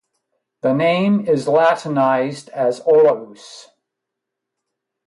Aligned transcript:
The 0.61 0.73
name 0.73 1.27
is 1.27 1.47
Latinized 1.47 2.49
as 2.49 2.79
"Olaus". 2.79 3.67